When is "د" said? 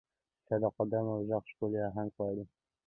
0.61-0.63